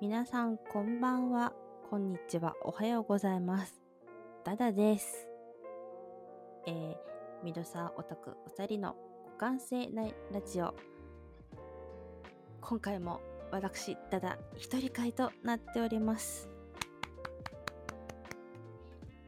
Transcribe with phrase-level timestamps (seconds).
[0.00, 1.52] 皆さんこんばんは、
[1.90, 3.82] こんにちは、おはようございます。
[4.44, 5.28] ダダです。
[6.66, 6.96] えー、
[7.44, 8.96] ミドサオタクお二人の
[9.38, 10.74] 互換性ないラジオ。
[12.62, 16.48] 今回も私、ダダ一人会となっております。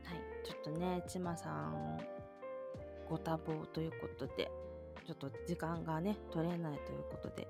[0.04, 2.00] はい、ちょっとね、ちまさん、
[3.10, 4.50] ご多忙ということで、
[5.06, 7.46] ちょっと時間がね、取れないということで、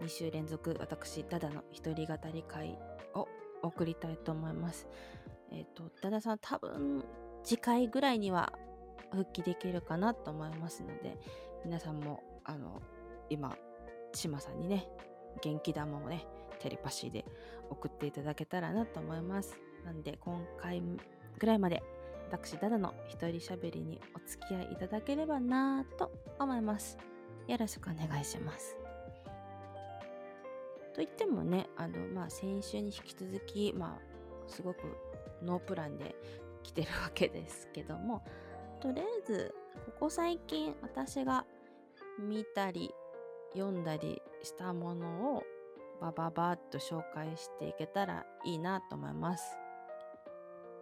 [0.00, 2.78] 2週連続私ダダの一人語り会
[3.14, 3.28] を
[3.62, 4.86] 送りたいと思います。
[5.50, 7.04] えっ、とダダさん多分
[7.42, 8.52] 次回ぐらいには
[9.12, 11.18] 復帰できるかなと思いますので
[11.64, 12.82] 皆さんもあの
[13.30, 13.56] 今
[14.12, 14.88] ちまさんにね
[15.42, 16.26] 元気玉をね
[16.60, 17.24] テレパシーで
[17.70, 19.56] 送っていただけたらなと思います。
[19.84, 20.82] なんで今回
[21.38, 21.82] ぐらいまで
[22.30, 26.96] 私ダダの一人喋りにお付き合いいただければなと思います。
[27.46, 28.83] よろしくお願いします。
[30.94, 34.80] と言ってもね、あの、まあ、先週に引き続き、まあ、すごく
[35.42, 36.14] ノープランで
[36.62, 38.24] 来てるわけですけども、
[38.80, 39.54] とりあえず、
[39.86, 41.44] ここ最近私が
[42.18, 42.94] 見たり、
[43.54, 45.42] 読んだりしたものを、
[46.00, 49.58] バババーっと紹介していけたらいいなと思います。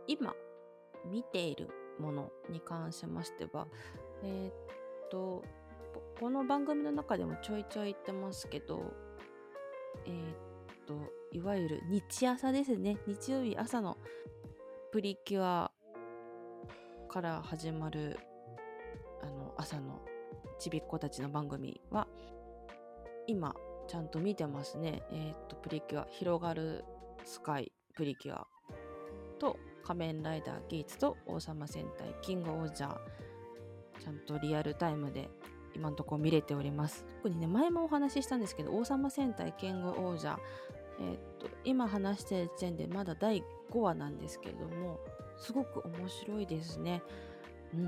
[0.07, 0.35] 今、
[1.07, 3.67] 見ているものに関しましては、
[4.23, 4.53] えーっ
[5.11, 5.43] と、
[6.19, 8.93] この番組の中でもちょいちょい言ってますけど、
[10.07, 10.37] えーっ
[10.87, 10.95] と、
[11.33, 12.98] いわゆる日朝ですね。
[13.07, 13.97] 日曜日朝の
[14.91, 15.71] プリキュア
[17.09, 18.19] から始まる、
[19.23, 20.01] あの、朝の
[20.59, 22.07] ちびっ子たちの番組は、
[23.27, 23.55] 今、
[23.89, 25.03] ちゃんと見てますね。
[25.11, 26.85] えーっと、プリキュア、広がる
[27.25, 28.47] スカイプリキュア
[29.39, 32.97] と、仮面ライダーゲイツと王様戦隊キングオージャー、
[34.01, 35.29] ちゃんとリアルタイムで
[35.75, 37.05] 今のところ見れております。
[37.17, 40.39] 特にね、前もお話ししたんですけど、王様戦隊キング王者、
[41.01, 45.01] えーっと、今話してる時点でまだ第5話なんですけれども、
[45.37, 47.03] すごく面白いですね。
[47.75, 47.84] うん。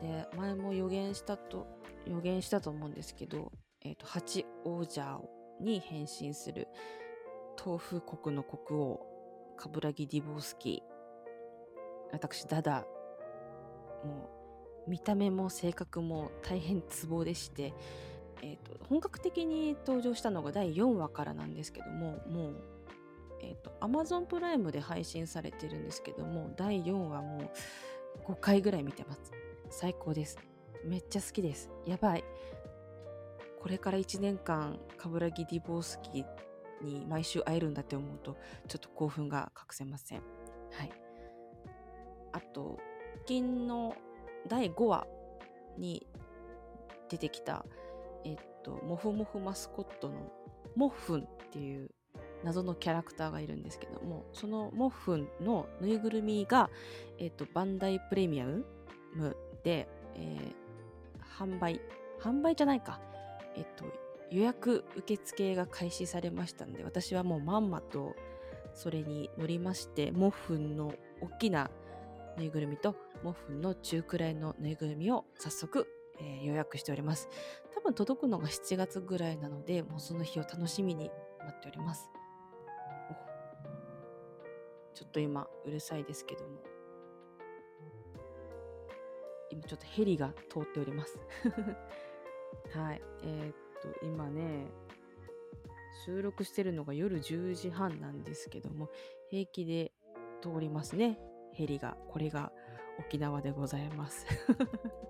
[0.00, 1.66] で、前も予言したと、
[2.06, 3.52] 予言したと思うんですけど、
[3.84, 5.20] えーっと、八王者
[5.60, 6.68] に変身する
[7.64, 9.00] 豆腐国の国王、
[9.56, 10.92] カブラギ・ディボースキー。
[12.12, 12.84] 私、ダダ、
[14.04, 14.41] もう、
[14.86, 17.72] 見た目も性格も大変ツボでして、
[18.42, 22.54] えーと、本格的に登場したのが第4話からなんですけどももう、
[23.42, 27.50] えーと、Amazon プライムで配信されてるんですけども第4話も
[28.28, 29.32] う5回ぐらい見てます。
[29.70, 30.38] 最高です。
[30.84, 31.70] めっちゃ好きです。
[31.86, 32.24] やばい。
[33.60, 36.24] これから1年間冠城ディボースキー
[36.84, 40.18] に毎週会えるんだって思うとちょっと興奮が隠せません。
[40.18, 40.92] はい。
[42.32, 42.78] あと
[43.24, 43.94] 近の
[44.48, 45.06] 第5話
[45.78, 46.06] に
[47.08, 47.64] 出てきた、
[48.24, 50.32] えっと、モフモフマスコットの
[50.76, 51.90] モッフンっていう
[52.44, 56.70] 謎のキャラクターがいるんですけども、そのモッフンのぬいぐるみが、
[57.18, 61.80] えっと、バンダイプレミアムで、えー、販売、
[62.20, 63.00] 販売じゃないか。
[63.54, 63.84] えっと、
[64.30, 68.16] 予約受付が開始されましたので、私はもうまんまと
[68.74, 71.70] それに乗りまして、モッフンの大きな
[72.36, 75.86] ぬいぐるみとモフの中くらいのぬいぐるみを早速、
[76.20, 77.28] えー、予約しております。
[77.74, 81.10] 多分届くのが7月ぐらいなので、もうその日を楽しみに
[81.40, 82.10] 待っております。
[84.94, 86.72] ちょっと今うるさいですけども。
[89.50, 91.18] 今ちょっとヘリが通っております。
[92.72, 93.02] はい。
[93.22, 93.54] えー、っ
[94.00, 94.66] と、今ね、
[96.06, 98.88] 収録してるのが夜10時半なんですけども、
[99.28, 99.92] 平気で
[100.40, 101.18] 通りますね。
[101.52, 102.52] ヘリが、これが
[103.06, 104.26] 沖縄でございます。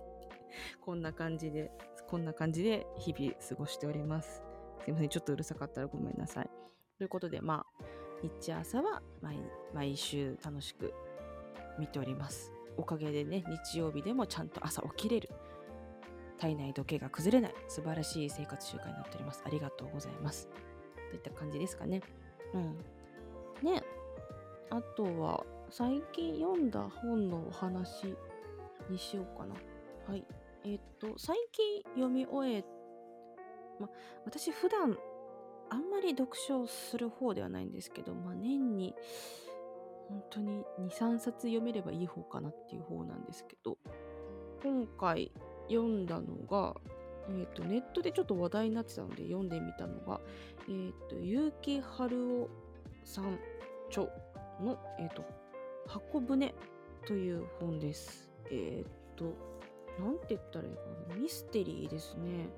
[0.80, 1.70] こんな感じで、
[2.08, 4.42] こんな感じで日々過ごしております。
[4.84, 6.50] すいません、ちょっとうるさかったらごめんなさい。
[6.98, 7.84] ということで、まあ、
[8.22, 9.02] 日朝は
[9.72, 10.92] 毎週楽しく
[11.78, 12.52] 見ております。
[12.76, 15.30] おかげでね、日曜日でもちゃんと朝起きれる。
[16.38, 19.42] 体内時計が崩れない素晴らしい生活習慣になっております。
[19.46, 20.48] ありがとうございます。
[21.10, 22.02] といった感じですかね。
[22.54, 22.78] うん。
[23.62, 23.82] ね、
[24.70, 28.14] あとは、最近読んだ本のお話
[28.90, 29.54] にしようかな。
[30.06, 30.22] はい。
[30.66, 32.62] えっ、と、最近読み終え、
[33.80, 33.88] ま、
[34.26, 34.98] 私普段
[35.70, 38.94] あんまり読書する方ではないんですけど、ま、年に
[40.10, 43.78] 本当に2、3冊読めればいい方かなっていう方なんですけど、
[44.62, 45.32] 今回
[45.70, 46.76] 読んだのが、
[47.30, 50.20] えっ、と、ネットでちょっと話題になってたので読んでみたのが、
[50.68, 52.50] えっ、と、結城春夫
[53.06, 53.38] さん
[53.88, 54.06] 著
[54.60, 55.24] の、えっ、と、
[55.86, 56.54] 箱舟
[57.06, 58.30] という本です。
[58.50, 59.24] えー、っと、
[60.02, 61.16] なんて言ったらいいかな。
[61.16, 62.48] ミステリーですね。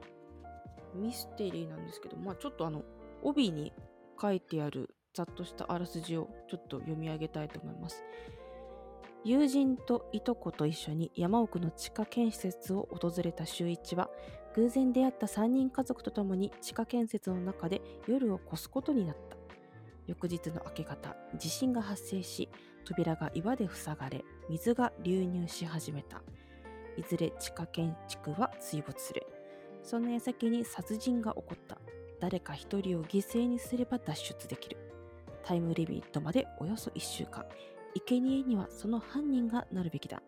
[0.95, 2.83] ミステリーなんですけど、まあちょっとあの、
[3.23, 3.73] 帯に
[4.21, 8.05] 書いてあるざっとしたあらすじをちょっと読み上げたいと思います。
[9.25, 14.11] 友人といとこと一緒に山奥の地下建設を訪れた周一は
[14.55, 19.39] 偶然出会った3人家族と共に地下建設の中で夜を越すことになった
[20.07, 22.51] 翌日の明け方地震が発生し
[22.85, 26.23] 扉が岩で塞がれ水が流入し始めた。
[26.97, 29.27] いずれ地下建築は水没する。
[29.83, 31.79] その矢先に殺人が起こった。
[32.21, 34.77] 誰か一人を犠牲にすれば脱出できる。
[35.45, 37.45] タイムリミットまでおよそ1週間。
[38.07, 40.23] 生贄にはその犯人がなるべきだ。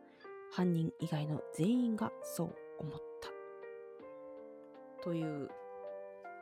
[0.52, 5.02] 犯人以外の全員がそう思った。
[5.02, 5.48] という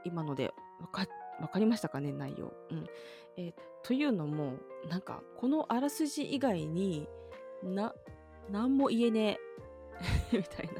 [0.04, 1.08] 今のでわかっ
[1.40, 2.86] わかりましたかね内容、うん。
[3.36, 3.52] えー
[3.84, 4.54] というのも
[4.88, 7.06] なんかこのあらすじ以外に
[7.62, 7.94] な
[8.50, 9.38] 何も言えね
[10.32, 10.36] え。
[10.38, 10.72] みたいな。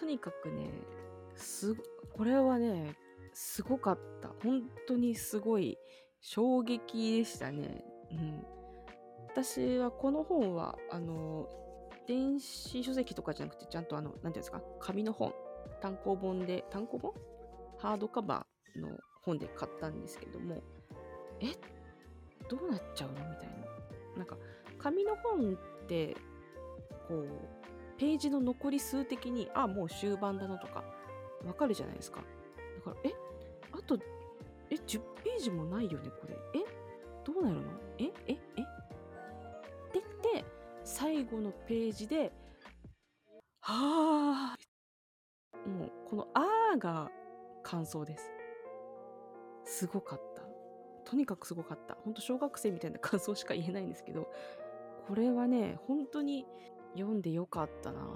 [0.00, 0.70] とにかくね
[1.34, 1.74] す
[2.16, 2.96] これはね
[3.34, 4.30] すごかった。
[4.42, 5.78] 本当にすごい
[6.20, 7.84] 衝撃でしたね。
[8.10, 8.46] うん。
[9.28, 11.46] 私はこの本はあの
[12.06, 15.34] 電子書籍とかじゃなくてちゃんとあの何ていうんですか紙の本。
[15.80, 17.12] 単行本で単行本？
[17.78, 20.62] ハードカバーの本で買ったんですけども
[21.40, 21.46] え
[22.48, 23.14] どうなっちゃうの？
[23.14, 24.18] みたいな。
[24.18, 24.36] なんか
[24.78, 26.16] 紙の本って
[27.08, 27.28] こう
[27.98, 30.84] ページの残り数的にあもう終盤だなとか
[31.46, 32.20] わかるじゃないですか。
[32.84, 33.14] だからえ
[33.72, 33.98] あと
[34.70, 36.36] え10ページもないよねこれ。
[36.60, 36.64] え
[37.24, 37.62] どうなるの？
[37.98, 38.32] えええ？
[38.32, 38.42] って
[39.94, 40.04] 言っ
[40.42, 40.44] て
[40.84, 42.32] 最後のページで
[43.60, 47.10] はあもうこの「あ」が
[47.62, 48.30] 感想です。
[49.64, 50.42] すごかった。
[51.04, 51.96] とにかくすごかった。
[52.04, 54.30] 本当小学生みたいな感想しか言えないんですけど
[55.06, 56.46] これはね本当に
[56.94, 58.00] 読んでよかったな。
[58.00, 58.08] なん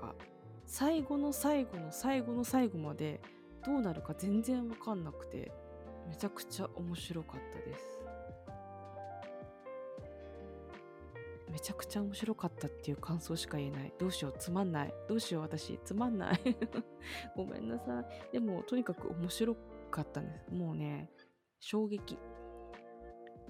[0.00, 0.14] か
[0.64, 3.20] 最後の最後の最後の最後まで
[3.64, 5.52] どうなるか全然わかんなくて
[6.08, 7.96] めちゃくちゃ面白かったです。
[11.50, 13.92] めちゃくちゃ面白かったっていう感想しか言えない。
[13.98, 14.94] どうしようつまんない。
[15.08, 15.78] どうしよう私。
[15.84, 16.40] つまんない。
[17.34, 18.32] ごめんなさい。
[18.32, 19.56] でもとにかく面白
[19.96, 20.50] かったんです。
[20.52, 21.10] もうね
[21.58, 22.18] 衝撃。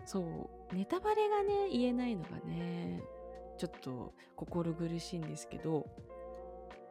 [0.04, 0.74] そう。
[0.74, 3.02] ネタバレがね言えないのがね
[3.58, 5.86] ちょっと心苦しいんですけど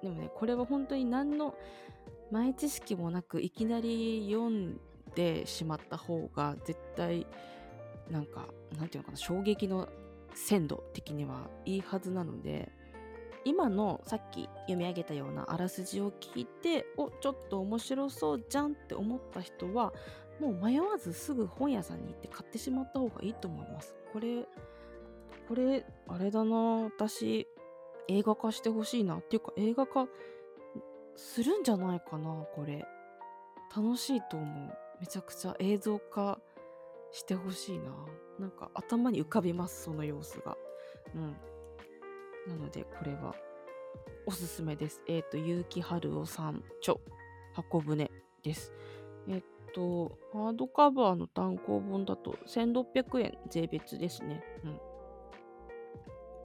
[0.02, 1.56] でもねこれは本当に何の
[2.32, 4.80] 前知識もなくいきなり読ん
[5.16, 7.28] でしまった方が絶対
[8.10, 8.48] なんか
[8.78, 9.88] なんていうのかな衝撃の
[10.34, 12.72] 鮮度的にはいいはずなので
[13.46, 19.94] 今のさっき読み上げたようなあらすじを聞いておちょっと面白そうじゃんって思った人は
[20.40, 23.96] もう迷わずすぐ本屋さんに行って買ってしまった方がいいと思います。
[24.12, 24.46] これ
[25.48, 26.56] これあれだな
[26.86, 27.48] 私
[28.08, 29.18] 映画化してほしいな。
[29.18, 30.08] っていうか映画化
[31.16, 32.86] するんじゃないかなこれ。
[33.76, 34.78] 楽しいと思う。
[35.00, 36.40] めちゃくちゃ映像化
[37.12, 37.92] してほしいな。
[38.40, 40.58] なんか頭に浮かびますその様子が。
[41.16, 41.36] うん。
[42.48, 43.36] なのでこれは
[44.26, 45.02] おすすめです。
[45.08, 46.96] えっ、ー、と結城春夫さん著
[47.54, 48.12] 箱舟
[48.44, 48.74] です。
[49.28, 49.44] えっ、
[49.74, 54.44] とハードカバーの単行本だと1600円税別ですね。
[54.64, 54.80] うん。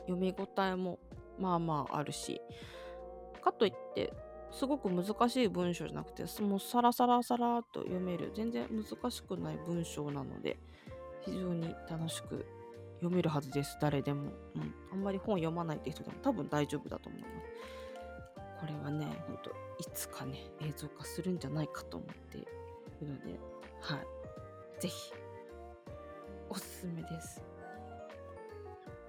[0.07, 0.99] 読み応えも
[1.39, 2.41] まあまああるし
[3.43, 4.13] かといって
[4.51, 10.59] すごく難しい文章じゃなくてもうサラサラサラと読める全然難しくない文章なので
[11.21, 12.45] 非常に楽しく
[13.01, 13.77] 読めるはずです。
[13.81, 17.33] 誰でも、うん、あんまり本読まないって人でも多分大丈夫だと思います
[18.61, 22.41] これはねほんといつかね映像化するんじゃないかと思ってい
[23.01, 23.39] るので。
[23.81, 23.99] はい。
[24.81, 25.13] 是非
[26.49, 27.43] おすすめです。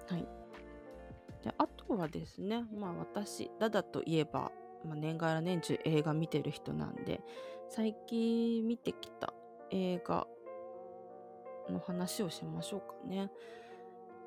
[0.08, 0.26] はい。
[1.42, 4.52] であとはですねまあ私ダダといえば
[4.84, 7.20] まあ、年がら年中映画見てる人なんで
[7.68, 9.32] 最近見てきた
[9.70, 10.26] 映画
[11.70, 13.30] の話をしましょうかね。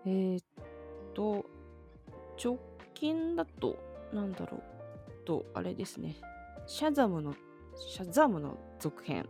[0.05, 0.43] えー、っ
[1.13, 1.45] と
[2.43, 2.59] 直
[2.93, 3.77] 近だと
[4.13, 6.15] なんだろうとあれですね
[6.67, 7.33] シャザムの
[7.77, 9.27] シャザムの続編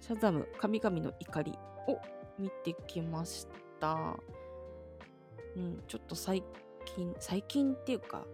[0.00, 1.52] シャザム神々の怒り
[1.88, 1.98] を
[2.38, 3.46] 見てきまし
[3.80, 4.16] た。
[5.56, 6.42] うん、ちょっと最
[6.84, 8.26] 近最近っていうか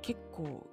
[0.00, 0.66] 結構もう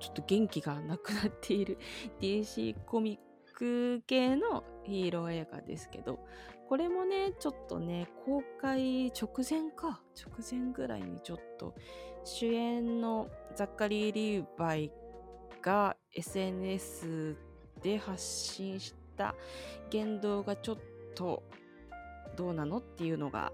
[0.00, 1.78] ちょっと元気がなくなっている
[2.20, 6.20] DC コミック系のヒーロー映画ですけど
[6.68, 10.00] これもねちょっとね公開直前か。
[10.14, 11.74] 直前ぐらいにちょっと
[12.24, 14.90] 主演のザッカリー・リーバイ
[15.60, 17.36] が SNS
[17.82, 19.34] で発信した
[19.90, 20.78] 言動がちょっ
[21.14, 21.42] と
[22.36, 23.52] どうなのっていうのが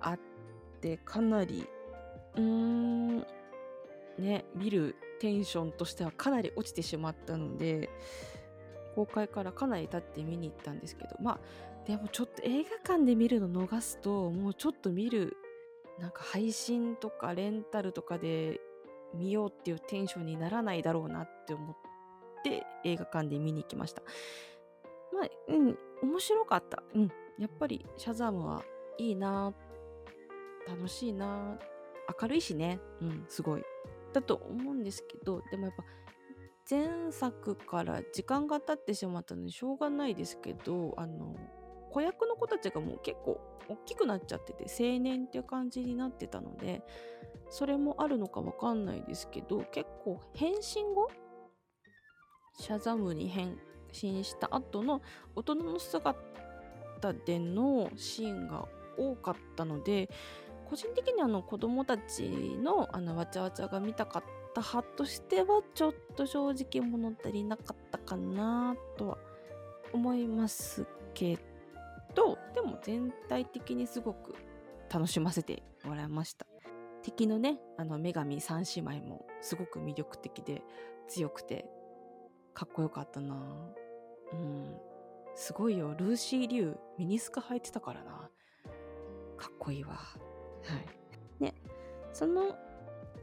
[0.00, 0.18] あっ
[0.80, 1.66] てかなり
[2.36, 3.26] うーん
[4.18, 7.90] ね見るテンションとしてはかなり落ちてしまったので
[8.94, 11.38] 公開からかなり経って見に行ったんですけどまあ
[11.86, 15.36] でもちょっと映画館で見るの逃すともうちょっと見る
[15.98, 18.60] なんか配信とかレンタルとかで
[19.14, 21.76] 見ようっていうテンションにならないだろうなって思っ
[22.44, 24.02] て映画館で見に行きました。
[25.12, 26.82] まあうん面白かった。
[26.94, 28.64] うんやっぱりシャザムは
[28.98, 29.52] いいな
[30.68, 31.58] 楽しいな
[32.20, 32.80] 明るいしね。
[33.00, 33.64] うんすごい。
[34.12, 35.84] だと思うんですけどでもやっぱ
[36.70, 41.34] 前作から時間が経ってしまったのでしょうがないですけどあの
[41.92, 46.82] 子役の子たちがもう結構大きくなっちゃってて青年っていう感じになってたので
[47.50, 51.10] それもあるのかわかんないですけど結構変身後
[52.58, 53.58] シャザムに変
[53.92, 55.02] 身した後の
[55.36, 56.16] 大人の姿
[57.26, 60.08] でのシーンが多かったので
[60.68, 62.22] 個人的にあの子供たち
[62.62, 64.22] のあのわちゃわちゃが見たかっ
[64.54, 69.18] た派としてはちょっと正直物足りなかったかなとは
[69.92, 71.51] 思いますけど
[72.14, 74.34] とでも全体的にすごく
[74.92, 76.46] 楽しませてもらいました。
[77.02, 80.62] 敵のねあの女神三姉妹もすごく魅力的で
[81.08, 81.66] 強くて
[82.54, 83.34] かっこよかったな。
[84.32, 84.76] うん。
[85.34, 85.94] すごいよ。
[85.96, 88.30] ルーシー・リュウミニスカ履いてたからな。
[89.36, 89.94] かっこいいわ。
[89.94, 90.16] は
[91.40, 91.42] い。
[91.42, 91.54] で
[92.12, 92.54] その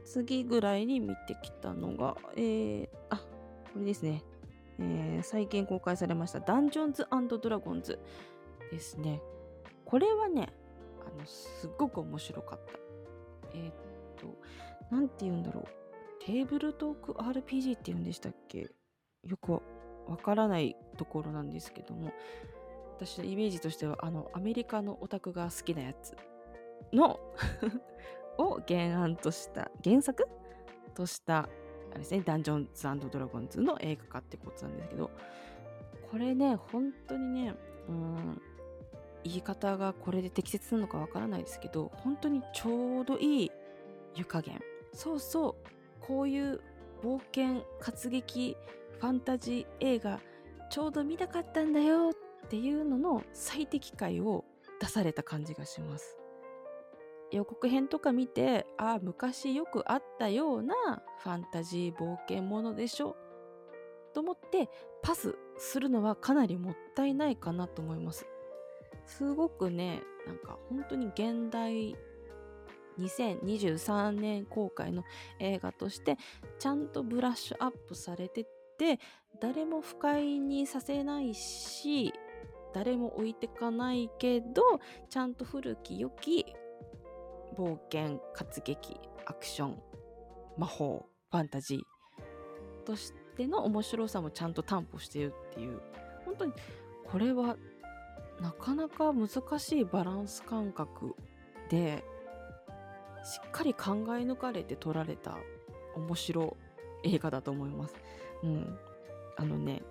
[0.04, 3.18] 次ぐらいに見てきたのがえー、あ
[3.72, 4.24] これですね。
[4.78, 7.98] えー、最近公開されましたダンジョンズドラゴンズ。
[8.70, 9.20] ですね。
[9.84, 10.48] これはね、
[11.00, 12.72] あの、すっごく面白かった。
[13.54, 13.74] えー、っ
[14.16, 14.38] と、
[14.90, 15.64] なんて言うんだろう。
[16.24, 18.70] テーブルトーク RPG って言うんでしたっけ？
[19.24, 19.62] よく
[20.06, 22.12] わからないところなんですけども、
[22.96, 26.16] 私のイメージとしては、あの、アメリカのオタクが好きなやつ
[26.92, 27.18] の
[28.38, 30.26] を原案とした、原作？
[30.94, 31.48] とした、あ
[31.94, 32.68] れですね、ダンジョン
[33.00, 35.10] ズドラゴンズの映画化ってことなんですけど、
[36.10, 37.54] これね、本当にね、
[37.88, 38.42] うん、
[39.24, 43.50] 言い方がこれで適切なのかわからないですけど本当にちょうどいい
[44.14, 44.60] 湯加減。
[44.92, 45.70] そうそう。
[46.00, 46.60] こういう
[47.02, 48.56] 冒険活劇
[48.98, 50.20] ファンタジー映画
[50.70, 54.44] ちょうど見たかったんだよっていうのの最適解を
[54.80, 56.16] 出された感じがします。
[57.30, 60.74] 予告編とか見てああ昔よくあったような
[61.22, 63.16] ファンタジー冒険ものでしょ
[64.14, 64.68] と思って
[65.02, 68.26] パスするのはかなりもったいないかなと思います。
[69.06, 71.96] すごくねなんか本当に現代
[72.98, 75.04] 2023年公開の
[75.38, 76.18] 映画として
[76.58, 78.46] ちゃんとブラッシュアップされて
[78.78, 78.98] て
[79.40, 82.12] 誰も不快にさせないし
[82.74, 84.62] 誰も置いてかないけど
[85.08, 86.44] ちゃんと古き良き
[87.56, 89.82] 冒険活劇アクション
[90.56, 95.80] 魔法ファンタジーとしての面白さもちゃんと担保してるっていう。
[96.24, 96.52] 本当に
[97.10, 97.56] これは
[98.40, 99.28] なかなか難
[99.58, 101.14] しいバランス感覚
[101.68, 102.02] で
[103.22, 105.36] しっかり考え抜かれて撮られた
[105.94, 106.56] 面白
[107.04, 107.94] い映画だと思います。
[108.42, 108.78] うん。
[109.36, 109.82] あのね、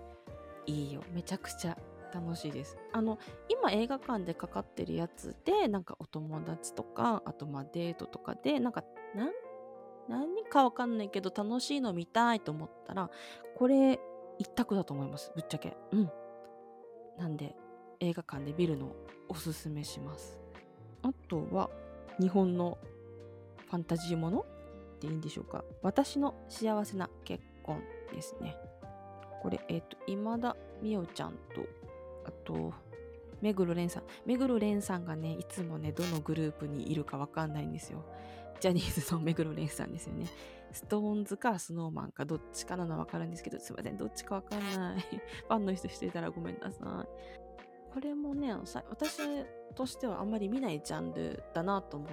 [0.65, 1.01] いいよ。
[1.13, 1.77] めちゃくちゃ
[2.13, 2.77] 楽しいです。
[2.91, 8.84] あの、今映画館でかかってるやつで、なんかお友達とか、あとまあデートとかで、なんか、
[9.15, 9.32] なん
[10.08, 13.10] 何かわかんないけど楽しいの見たいと思ったら、
[13.56, 14.00] これ
[14.39, 15.32] 一択だと思います。
[15.36, 15.77] ぶっちゃけ。
[15.91, 16.12] うん。
[17.18, 17.56] なんで、
[18.00, 18.96] 映画館で見るのを
[19.29, 20.39] おすすめします。
[21.01, 21.70] あとは
[22.20, 22.77] 日本の
[23.70, 24.46] ファンタジーものっ
[25.00, 25.63] ていいんでしょうか。
[25.82, 27.82] 私の幸せな結婚
[28.13, 28.58] ですね。
[29.41, 31.62] これ、えっ、ー、と、今田美桜ちゃんと、
[32.25, 32.74] あと、
[33.41, 34.03] 目黒蓮さん。
[34.25, 38.03] 目黒蓮さんがね、いつもね、どのグループにいるかわかんないんですよ。
[38.60, 40.27] ジャニーズの目黒蓮さんですよね。
[40.72, 45.01] ストーンズかスノーマンかどっちかなのわかるんですけど、すいません、どっちかわかんない。
[45.48, 47.49] ファンの人してたらごめんなさい。
[47.93, 49.19] これもね私
[49.75, 52.10] としてはあんまり見ないジャンルだなと思っ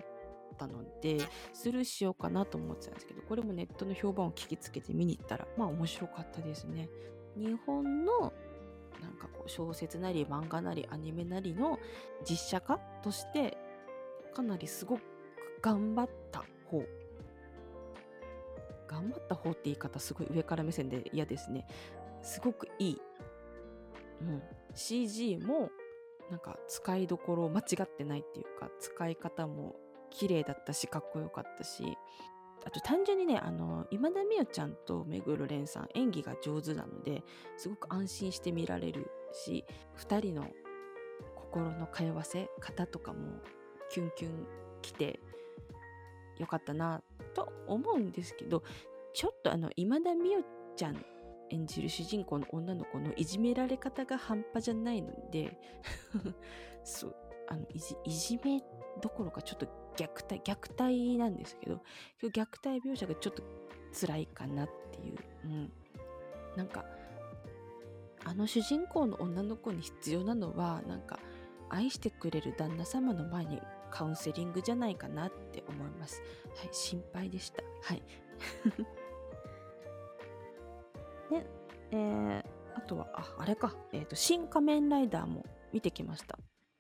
[0.57, 1.19] たので
[1.53, 6.89] スルーしようかなと思ってたんですけどこれもネットの評判を聞きつけて見に行ったらまあ面白かったですね。
[7.37, 8.33] 日本の
[9.03, 11.79] なんかこう小説なり漫画なりアニメなりの
[12.29, 13.59] 実写化として
[14.35, 15.03] かなりすごく
[15.61, 16.83] 頑張った方。
[18.89, 21.67] 頑張った方って言い方すごい上から目線で嫌ですね。
[22.23, 23.01] すごくいい、
[24.23, 24.43] うん、
[24.77, 25.71] CG も
[26.31, 29.77] なんか使いどころ間違ってないっていうか使い方も
[30.11, 31.97] 綺麗だったしかっこよかったし。
[32.65, 37.23] あと単純にねあの今田美桜ちゃんと目黒蓮さん演技が上手なので
[37.57, 39.65] すごく安心して見られるし
[39.99, 40.49] 2人の
[41.37, 43.41] 心の通わせ方とかも
[43.89, 44.47] キュンキュン
[44.83, 45.21] きて
[46.39, 47.03] よかったな
[47.35, 48.65] と思うんですけど
[49.15, 51.05] ちょっとあの今田美桜ちゃん
[51.51, 55.59] 演じる主人公の女の子のいじめられ方が半端じゃないので
[56.85, 57.17] そう
[57.49, 58.63] あのいじいじめ
[59.01, 61.83] どころかちょっと虐待虐待なんですけど
[62.23, 63.43] 虐待描写がちょっと
[63.99, 65.73] 辛いかなっていう、うん、
[66.57, 66.85] なんか
[68.25, 71.21] あの主人公の女の子に必要なのはなんか
[71.69, 73.61] 愛してくれる旦那様の前に
[73.91, 76.23] カウンセリングじゃないかなって思います。
[76.57, 77.63] はい、心配でした。
[77.83, 78.03] はい。
[81.31, 81.47] で、
[81.93, 82.43] えー、
[82.75, 86.39] あとは、あ、あれか、え、ー、と、新仮面ライダーも見てきました。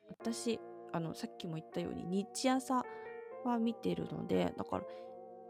[0.08, 0.60] 私、
[0.92, 2.84] あの、さっきも言ったように、日朝
[3.44, 4.84] は見てるので、だから、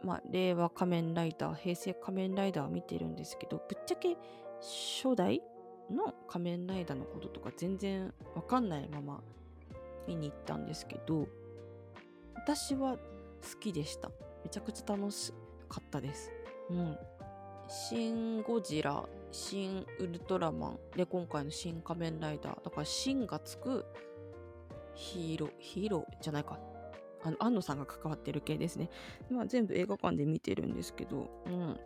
[0.03, 4.17] まあ、令和仮面ライダー、平成仮面ライダーは見てるんですけど、ぶっちゃけ
[4.61, 5.43] 初代
[5.91, 9.23] の仮面ライダーのこととか全然わかんないまま
[10.07, 11.29] 見に行ったんですけど、
[12.35, 13.00] 私は好
[13.61, 14.11] きでした。
[14.45, 15.33] めちゃくちゃ楽し
[15.69, 16.31] かったです。
[16.71, 16.99] うん。
[17.69, 22.65] シン・ゴジラ、シン・ウルトラマンで今回の新仮面ライダー。
[22.65, 23.85] だからシンがつく
[24.95, 26.59] ヒーロー、ヒーローじゃないか。
[27.23, 28.89] あの、安野さんが関わってる系ですね。
[29.31, 31.81] まあ全部映画館で見てるんですけど、うん。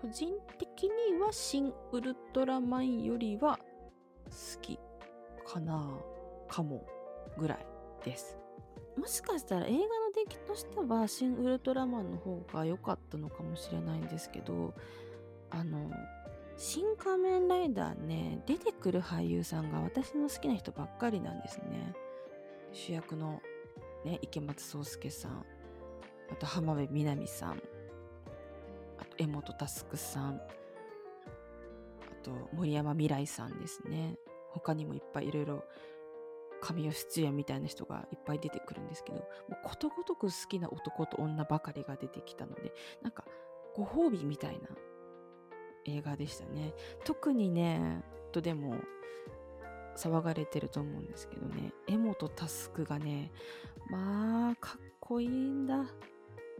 [0.00, 3.60] 個人的には新ウルトラマンよりは
[4.26, 4.78] 好き
[5.46, 5.96] かな
[6.48, 6.84] かも
[7.38, 7.66] ぐらい
[8.04, 8.36] です。
[8.96, 9.82] もしかしたら映画の
[10.14, 14.74] 出来としては新ウルトラマンの方が良かったのかもしれないんですけど
[15.54, 15.90] あの
[16.56, 21.94] 新仮面ライダーね出てくる俳優さんが私の好きな人ばっかりなんですね。
[22.72, 23.40] 主役の
[24.04, 25.44] ね池松壮亮さん
[26.30, 27.62] あと浜辺美波さん
[28.98, 30.40] あと江本佑さんあ
[32.22, 34.16] と森山未来さんですね。
[34.52, 35.64] 他にもいっぱいいろいろ
[36.60, 43.24] 神吉出演みたいな人がいっぱい出てくるんですけどもうことごとく好きな男と女ばかりが出てきたのでなんか
[43.74, 44.68] ご褒美みたいな
[45.86, 46.74] 映画でしたね
[47.04, 48.76] 特にねとでも
[49.96, 53.30] 騒がれてると思うんですけどね江本佑がね
[53.90, 55.84] まあかっこいいんだ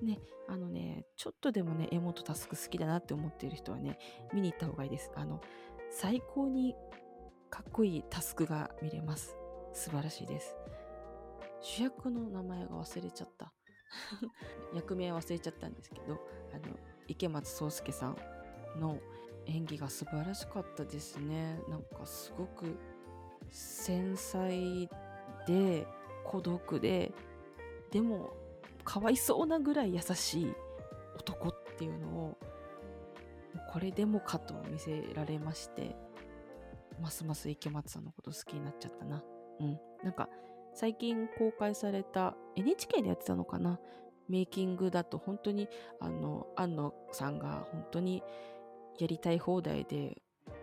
[0.02, 3.98] ね、あのね、ちょっとでもね、江本佑好きだなって思っている人はね、
[4.34, 5.12] 見に行った方がいいです。
[5.14, 5.40] あの、
[5.90, 6.74] 最高に
[7.50, 9.36] かっこいいタスクが見れます。
[9.72, 10.56] 素晴らしいです。
[11.60, 13.52] 主役の名前が忘れちゃった。
[14.74, 16.18] 役名忘れちゃったんですけど、
[16.52, 18.16] あの、池松壮亮さん
[18.78, 18.98] の
[19.46, 21.60] 演技が素晴らしかったですね。
[21.68, 22.78] なんかすごく
[23.50, 24.88] 繊細
[25.46, 25.86] で
[26.24, 27.12] 孤独で、
[27.90, 28.32] でも
[28.84, 30.54] かわいそうなぐらい優しい
[31.18, 32.38] 男っていうのを、
[33.72, 35.96] これでもかと見せられまして、
[37.00, 39.22] ますます池松さんのこと好きになっちゃったな。
[39.60, 39.78] うん。
[40.02, 40.28] なんか、
[40.74, 43.78] 最近公開された NHK でやってたのかな？
[44.28, 45.68] メイキングだと本当に
[46.00, 48.22] あの安野さんが本当に
[48.98, 50.22] やりたい放題で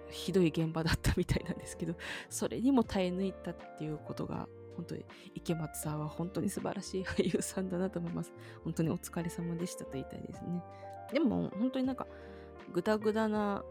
[0.10, 1.96] ひどい現場だったみたいなんですけど
[2.30, 10.64] それにも耐え抜いたっていうことが本当に池松さんは本当に素晴らしい俳優さんだなと思います本当にお疲れ様でしたと言いたいですね
[11.12, 12.08] でも本当になんか
[12.72, 13.64] グダグダな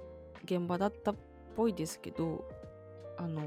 [0.45, 1.17] 現場だったっ
[1.57, 2.45] ぽいですけど
[3.17, 3.43] あの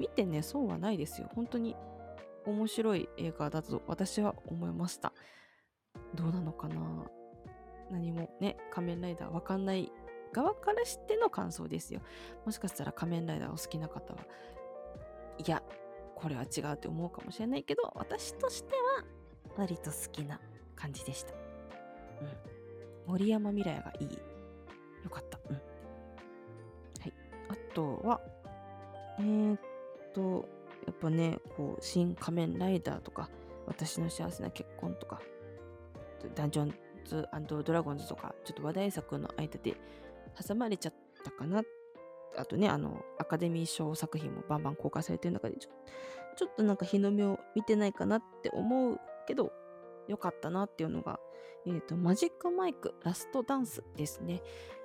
[0.00, 1.28] 見てね、損はないですよ。
[1.34, 1.76] 本当に
[2.46, 5.12] 面白い映画だと私は思いました。
[6.14, 7.04] どうなのかな
[7.90, 9.92] 何もね、仮面ライダーわかんない
[10.32, 12.00] 側からしての感想ですよ。
[12.44, 14.20] もしかしたら仮面ライダーを好きな方は、
[15.38, 15.62] いや、
[16.14, 19.04] これは違うって思うかもしれないけど、私としては
[19.56, 20.40] 割と好きな
[20.76, 21.32] 感じでした。
[21.32, 21.40] うん。
[23.06, 24.18] 森山未来がいい。
[25.02, 25.38] よかった。
[25.48, 25.56] うん。
[25.56, 25.60] は
[27.06, 27.14] い。
[27.48, 28.20] あとは、
[29.18, 29.60] えー、っ
[30.12, 30.46] と、
[30.86, 33.30] やっぱね、こう、新仮面ライダーとか、
[33.66, 35.20] 私の幸せな結婚とか、
[36.34, 37.28] ダンジョンズ
[37.64, 39.76] ドラゴンズとか、ちょっと話題作の間で
[40.46, 41.62] 挟まれちゃったかな。
[42.36, 45.70] あとね、あの、アカデミー賞作品もバンバン公開されてる中でちょ、
[46.36, 49.52] ちょっとなんか日の目を見てないかなって思うけど、
[50.08, 51.20] よかったなっていうのが、
[51.66, 54.42] えっ、ー、と、マジックマイクラストダンスですね。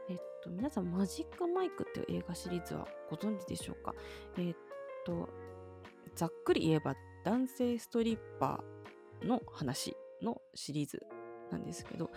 [0.10, 3.94] えっ、ー、と、皆さん、マジックマイクっていう映画シリーズはご存知でしょうか？
[4.38, 4.56] えっ、ー、
[5.06, 5.30] と、
[6.16, 11.06] ざっくり言えば男性ストリッパーの話のシリーズ
[11.52, 12.10] なんですけど、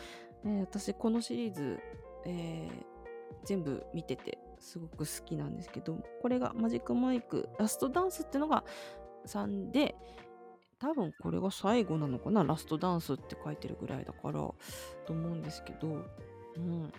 [0.45, 1.79] えー、私このシリーズ、
[2.27, 2.98] えー、
[3.45, 8.65] 全部見ててすごく好きなんですけど、これがマジックマイクラストダンスってのが
[9.27, 9.95] 3で、
[10.79, 14.57] 多分これが最後なのかなラストダンスって書いてるぐらいだからと
[15.09, 16.05] 思うんですけど、
[16.57, 16.93] うん。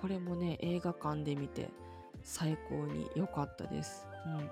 [0.00, 1.70] これもね、映画館で見て
[2.22, 4.06] 最高に良かったです。
[4.26, 4.48] うん、普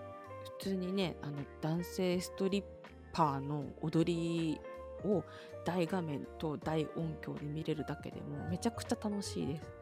[0.61, 2.65] 通にねあの男性ストリッ
[3.13, 4.61] パーの踊り
[5.05, 5.25] を
[5.65, 9.82] 大画面と大音響で見れるだけでもめちゃくちゃ楽しいです。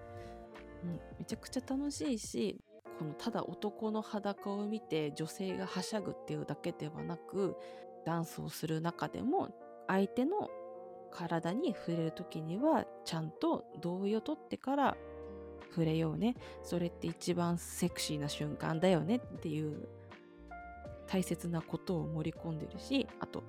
[0.85, 2.61] うん、めちゃくちゃ楽しいし
[2.99, 7.57] このただ男の裸を見て女性がはしゃぐっていうだけではなく
[8.05, 9.55] ダンスをする中でも
[9.89, 10.51] 相手の
[11.11, 14.97] 体に触れる時にはちゃんと同意を取ってから
[15.71, 16.35] 触れようね。
[16.63, 19.89] それって一番セクシーな瞬間だよねっていう
[21.07, 23.43] 大切なことを盛り込んでるしあと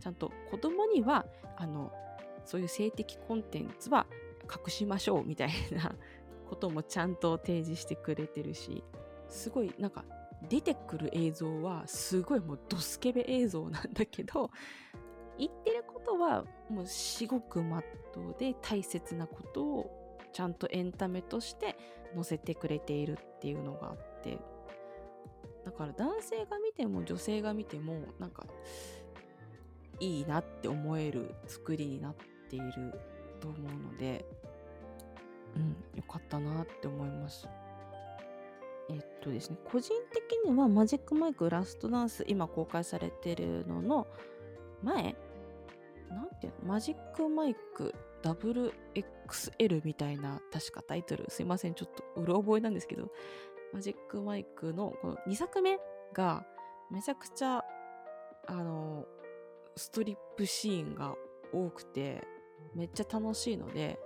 [0.00, 1.92] ちゃんと子供にはあの
[2.44, 4.06] そういう性的コンテンツは
[4.44, 5.94] 隠しましょうみたいな
[6.48, 8.82] こともちゃんと提示してくれてるし
[9.28, 10.04] すごいなんか
[10.48, 14.50] 出てくる映像はすごいもうドスケベ映像なんだけど
[15.38, 21.76] 言ってることはもう至極まっとうで大切なことをちゃんとエンタメとして
[22.14, 24.38] 載せてくれているっていうのがあって
[25.64, 28.46] だから男性が見ても女性が見てもなんか
[30.00, 32.16] いいなって思える作りになっ
[32.48, 32.72] ている
[33.40, 34.24] と思うので
[35.58, 37.48] うんよかったなって思います。
[38.90, 44.06] えっとですね個人的にはマジックマイクラストダンス今公開されてるのの
[44.82, 45.14] 前
[46.08, 53.10] なんていうのマジックマイク WXL みたいな確かタイトルすいませんちょっとうろ覚えなんですけど
[53.72, 55.78] マジックマイクのこの2作目
[56.14, 56.46] が
[56.90, 57.62] めちゃくちゃ
[58.46, 59.04] あの
[59.76, 61.14] ストリップシーンが
[61.52, 62.26] 多くて
[62.74, 63.98] めっちゃ楽しいので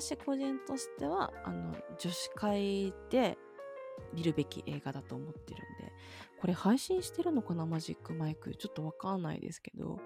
[0.00, 3.36] 私個人としてはあの女子会で
[4.14, 5.92] 見るべき映画だと思ってるんで
[6.40, 8.56] これ配信してるのかなマジックマイク。
[8.56, 9.98] ちょっとわかんないですけど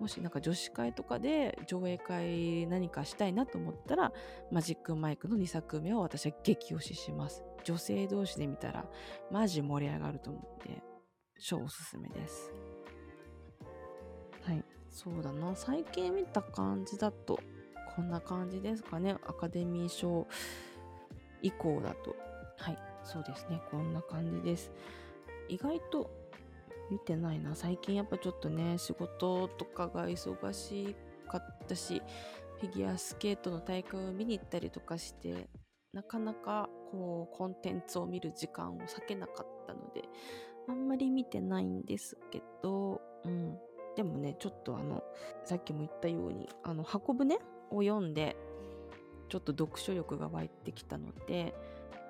[0.00, 4.12] もしなんか女子会とかで上映会何かしたいなと思ったら
[4.50, 7.44] マジックマイクの2作目を私は激推しします。
[7.62, 8.84] 女性同士で見たら
[9.30, 10.82] マジ盛り上がると思って
[11.38, 12.52] 超おすすめです。
[14.42, 14.64] はい。
[14.90, 15.54] そうだな。
[15.54, 17.38] 最近見た感じだと
[17.96, 19.16] こんな感じですかね。
[19.26, 20.26] アカデミー賞
[21.42, 22.16] 以降だと。
[22.56, 23.60] はいそうですね。
[23.70, 24.72] こんな感じです。
[25.48, 26.10] 意外と
[26.90, 27.54] 見てないな。
[27.54, 30.94] 最近やっぱちょっとね仕事とかが忙し
[31.30, 32.02] かったし
[32.60, 35.48] フィギュアスケートの大会を見に行ったりとかして
[35.92, 40.02] なかなかこうコンテンツを見る時間を避けなかったので
[40.68, 43.56] あんまり見てないんですけど、うん、
[43.96, 45.02] でもねちょっとあの
[45.44, 47.38] さっきも言ったようにあの箱舟
[47.70, 48.36] を読んで
[49.28, 51.54] ちょっと読書力が湧いてきたので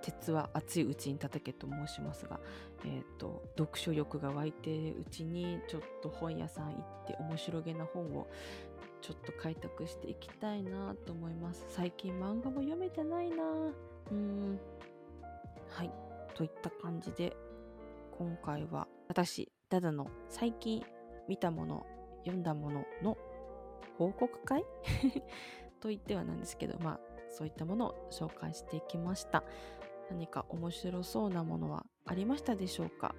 [0.02, 2.40] 鉄は熱いうちに叩けと申しますが、
[2.84, 8.26] えーと、読書力が湧いてるうちにちょっと本屋さん行って面白げな本を
[9.02, 11.64] ちょっと開拓していきたいなと思います。
[11.68, 13.36] 最近漫画も読めてないな。
[14.10, 14.60] うん。
[15.68, 15.90] はい。
[16.34, 17.36] といった感じで
[18.16, 20.82] 今回は私ただの最近
[21.28, 21.86] 見たもの
[22.24, 23.18] 読んだものの
[24.00, 24.64] 報告会？
[25.80, 29.44] と言ってはなんですけどまあそういったものを紹介していきました
[30.10, 33.14] 何か面白そうなものはありましたでしょうか、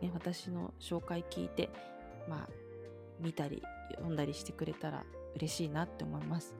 [0.00, 1.68] ね、私の紹介聞いて、
[2.26, 2.48] まあ、
[3.20, 3.62] 見たり
[3.96, 5.04] 読んだりしてくれたら
[5.36, 6.56] 嬉しいなって思います。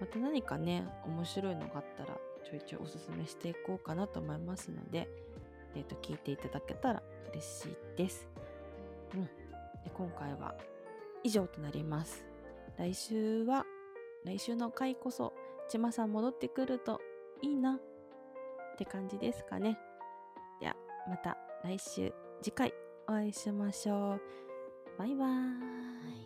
[0.00, 5.08] また何かね、面白いのがあったらちょいちょいおすすめしていこうかなと思いますので、
[5.74, 8.26] えっ、ー、と、聞いていただけたら嬉しいです。
[9.14, 9.24] うん。
[9.24, 9.30] で
[9.92, 10.54] 今回は
[11.22, 12.24] 以上となります。
[12.78, 13.64] 来週は、
[14.24, 15.32] 来週の回こそ、
[15.68, 17.00] ちまさん戻ってくると
[17.42, 17.80] いいなっ
[18.76, 19.78] て感じですかね。
[20.60, 20.76] では、
[21.08, 22.74] また来週、次回
[23.06, 24.20] お会いしましょう。
[24.98, 25.28] バイバー
[26.16, 26.19] イ。